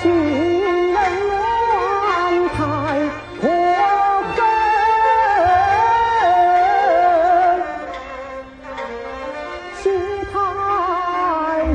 [0.00, 0.06] 君
[0.94, 0.98] 安
[2.54, 2.56] 泰
[3.42, 3.44] 我
[4.36, 4.38] 根，
[9.76, 9.82] 喜
[10.32, 10.34] 泰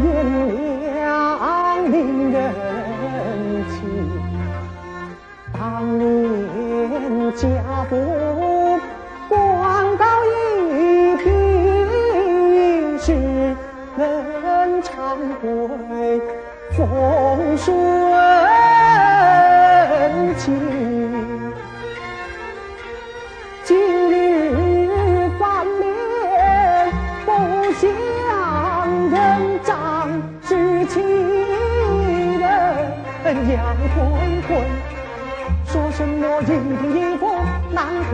[0.03, 0.05] 炎
[0.85, 1.93] 凉令
[2.31, 2.33] 人
[3.69, 3.75] 情。
[5.51, 5.59] 当
[5.97, 6.01] 年
[7.35, 7.41] 家
[7.89, 7.91] 富
[9.27, 9.31] 官
[9.97, 10.27] 高，一
[11.17, 11.25] 贫
[12.99, 13.05] 是
[13.97, 14.01] 能
[14.81, 14.91] 长
[15.41, 16.21] 贵，
[16.73, 16.77] 总
[17.57, 18.12] 水。
[36.35, 36.49] 我一步
[36.89, 37.23] 一步
[37.71, 38.11] 南关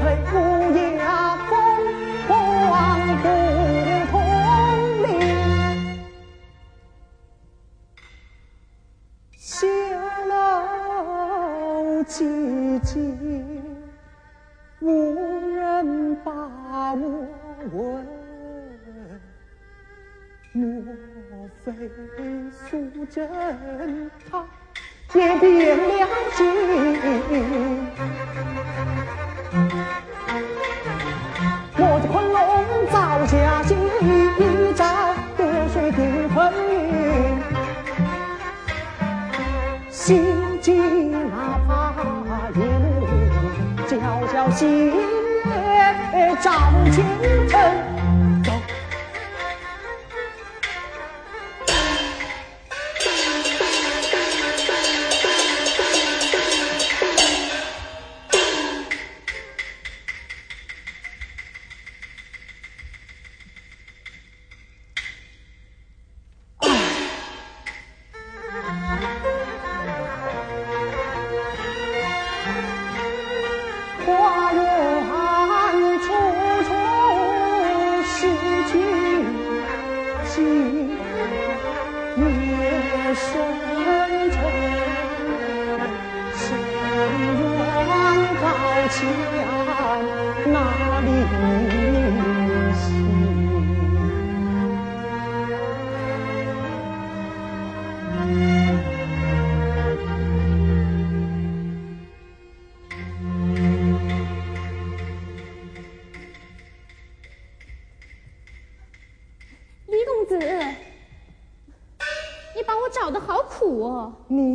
[0.00, 0.32] 配府
[1.46, 1.50] 风
[2.26, 2.30] 凤
[2.68, 2.74] 凰
[3.22, 3.24] 不
[4.10, 4.12] 通
[5.04, 5.06] 灵
[9.36, 9.64] 小
[10.26, 10.32] 楼
[12.02, 12.90] 寂静
[14.80, 14.84] 无
[15.54, 16.32] 人把
[16.94, 17.04] 我
[17.72, 17.72] 问
[20.50, 20.58] 莫
[21.64, 21.70] 非
[22.50, 24.44] 素贞她
[25.14, 26.38] 也变两心。
[31.76, 32.36] 我这昆龙
[32.90, 32.94] 造
[33.26, 34.80] 下心一朝，
[35.36, 36.72] 得水定风云。
[39.90, 40.00] 心
[40.60, 41.70] 急哪怕
[42.54, 42.60] 云，
[43.86, 43.90] 皎
[44.32, 44.62] 皎心
[45.44, 46.50] 月照
[46.90, 47.04] 青
[47.48, 47.52] 城。
[83.14, 83.24] 声
[84.30, 84.40] 震，
[86.34, 86.40] 深
[87.36, 87.40] 如
[87.88, 87.90] 万
[88.40, 88.42] 高
[88.88, 89.61] 桥。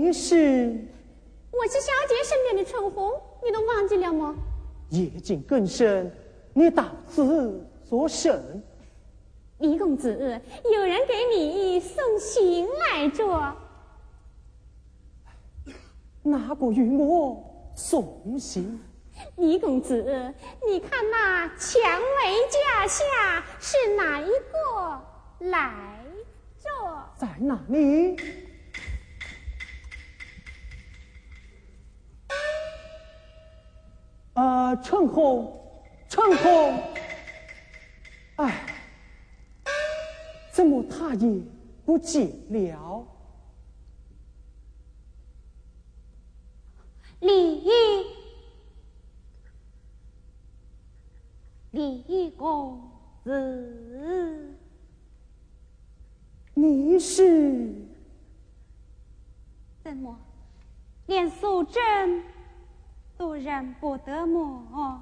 [0.08, 0.38] 你是？
[1.52, 3.12] 我是小姐身边的春红，
[3.44, 4.34] 你都忘记了吗？
[4.92, 6.10] 夜静更深，
[6.54, 8.64] 你到此作甚？
[9.58, 10.42] 李公子，
[10.72, 13.54] 有人给你送行来着。
[16.24, 17.44] 哪个与我
[17.76, 18.80] 送行？
[19.36, 20.34] 李公子，
[20.66, 23.04] 你看那蔷薇架下
[23.60, 26.00] 是哪一个来
[26.64, 26.70] 着？
[27.18, 28.16] 在哪里？
[34.88, 36.82] 呃，陈红，陈红，
[38.38, 38.66] 哎，
[40.52, 41.42] 怎么他也
[41.86, 43.06] 不见了？
[47.20, 47.66] 李
[52.08, 52.90] 李公
[53.26, 54.56] 子，
[56.54, 57.74] 你是
[59.84, 60.18] 怎么
[61.08, 62.24] 连素贞？
[63.18, 65.02] 都认不得么？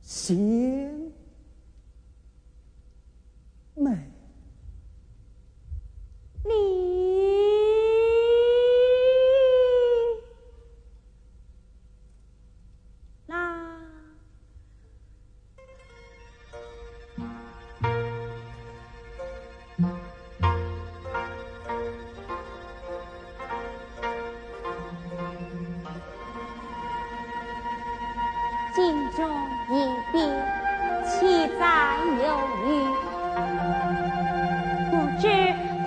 [0.00, 1.12] 贤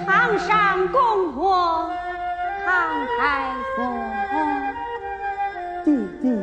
[0.05, 1.91] 堂上供我，
[2.65, 3.81] 唐太佛。
[5.83, 5.91] 弟
[6.21, 6.39] 弟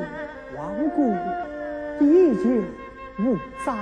[0.56, 0.60] 亡
[0.94, 1.14] 故，
[1.98, 2.64] 弟弟
[3.18, 3.72] 无灾，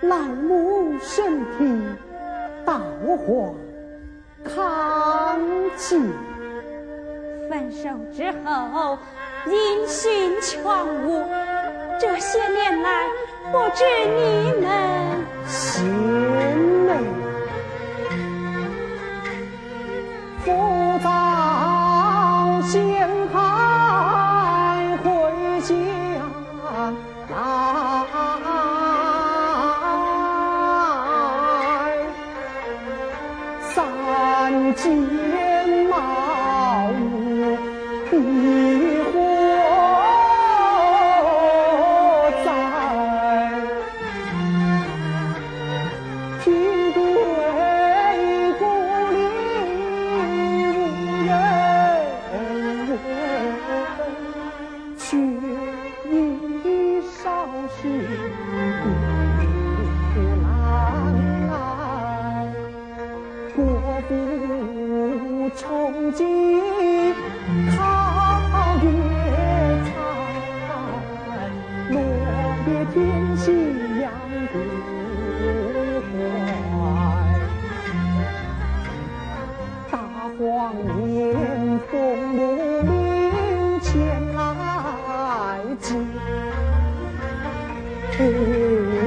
[0.00, 1.82] 老母身体
[2.64, 2.80] 倒
[3.26, 3.54] 还
[4.44, 5.40] 康
[5.76, 6.00] 济。
[7.48, 8.98] 分手之后，
[9.46, 10.60] 音讯全
[11.04, 11.24] 无，
[12.00, 13.06] 这些年来
[13.52, 14.66] 不知你们
[15.46, 16.67] 行。
[38.28, 38.34] 一
[39.10, 39.14] 壶
[42.44, 42.46] 在，再，
[46.44, 46.46] 金
[46.92, 46.96] 樽，
[49.10, 49.16] 里
[51.00, 51.30] 无人
[52.88, 52.90] 问。
[54.98, 55.06] 雪
[56.10, 56.12] 衣
[57.22, 57.24] 少
[57.80, 57.80] 时，
[60.12, 60.46] 苦难
[61.48, 61.50] 难，
[63.56, 63.56] 国
[64.06, 64.10] 破
[65.56, 65.62] 重
[66.12, 66.22] 今。
[85.88, 85.94] 知。
[88.18, 88.97] 嗯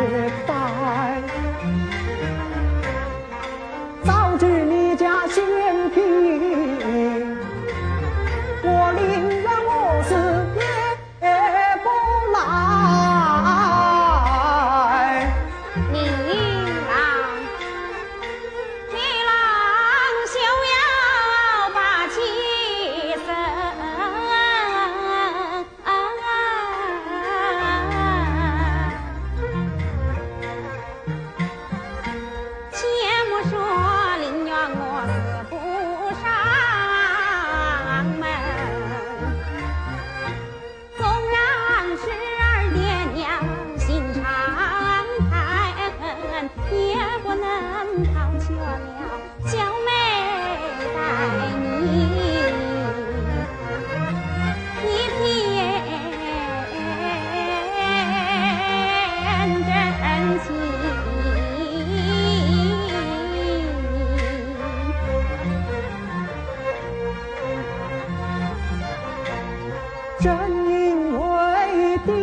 [70.51, 72.13] 因为丢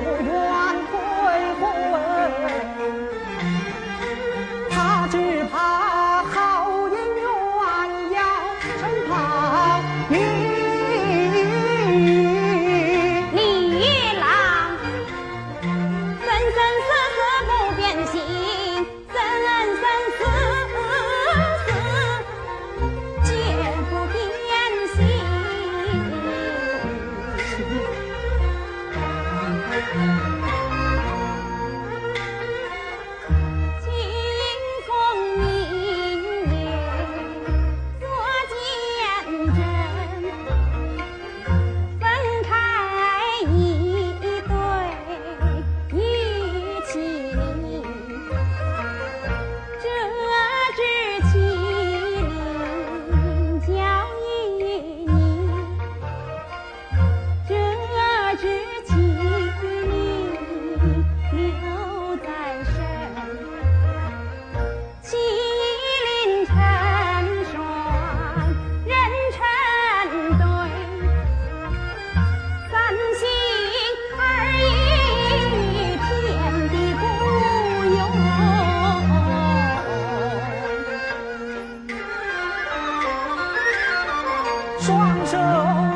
[84.79, 85.37] 双手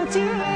[0.09, 0.50] 接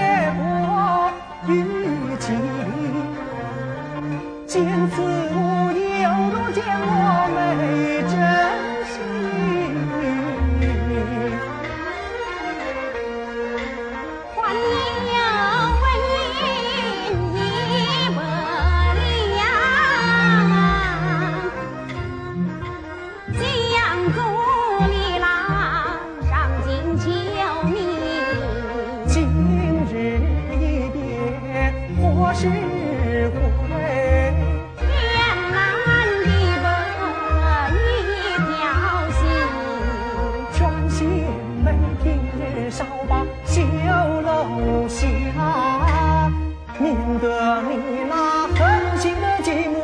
[46.94, 49.80] 赢得你那狠心的继母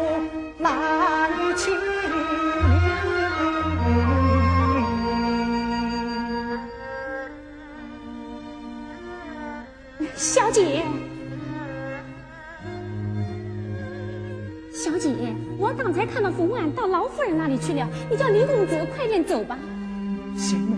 [0.59, 1.75] 难为情。
[10.15, 10.83] 小姐，
[14.73, 15.11] 小姐，
[15.59, 19.59] 我刚才看到冯安到老夫人那里去了，你叫林公子快点走吧。
[20.37, 20.77] 行了，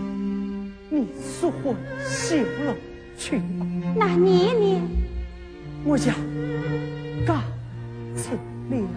[0.89, 2.75] 你说速休了
[3.17, 3.67] 去吧。
[3.95, 4.81] 那你呢？
[5.85, 6.13] 我家
[7.27, 7.35] 告
[8.15, 8.87] 辞了。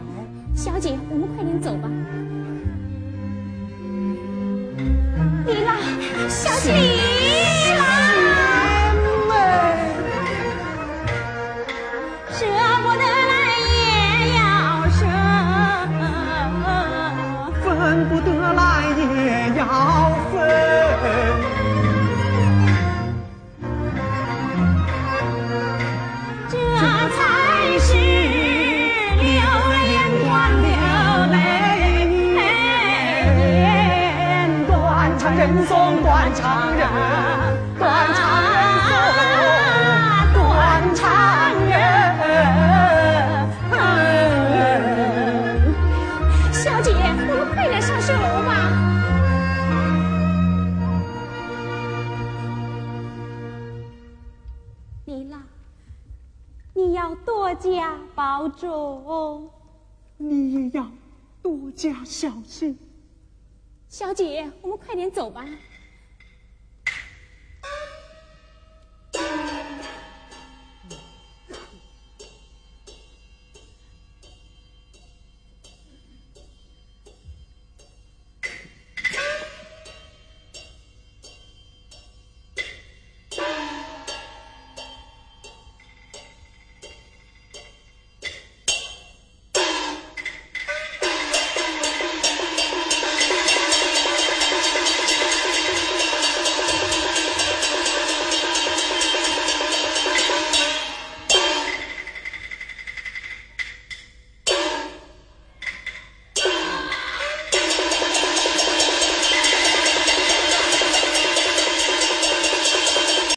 [0.54, 1.90] 小姐，我们快点走吧。
[5.46, 5.76] 李娜，
[6.28, 6.72] 小姐，
[59.04, 59.50] 哦。
[60.16, 60.90] 你也要
[61.42, 62.78] 多加小心。
[63.88, 65.46] 小姐，我们快点走吧。